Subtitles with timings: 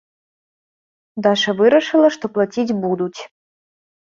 [1.27, 3.17] Даша вырашыла, што плаціць будуць.